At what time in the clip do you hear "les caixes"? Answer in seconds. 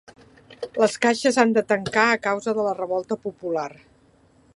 0.83-1.37